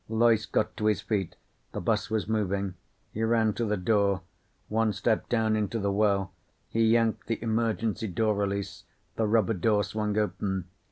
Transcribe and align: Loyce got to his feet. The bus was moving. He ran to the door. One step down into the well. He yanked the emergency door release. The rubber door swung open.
Loyce 0.09 0.47
got 0.47 0.75
to 0.77 0.87
his 0.87 0.99
feet. 0.99 1.35
The 1.73 1.79
bus 1.79 2.09
was 2.09 2.27
moving. 2.27 2.73
He 3.13 3.21
ran 3.21 3.53
to 3.53 3.65
the 3.65 3.77
door. 3.77 4.21
One 4.67 4.93
step 4.93 5.29
down 5.29 5.55
into 5.55 5.77
the 5.77 5.91
well. 5.91 6.33
He 6.69 6.85
yanked 6.87 7.27
the 7.27 7.39
emergency 7.43 8.07
door 8.07 8.33
release. 8.33 8.85
The 9.15 9.27
rubber 9.27 9.53
door 9.53 9.83
swung 9.83 10.17
open. 10.17 10.67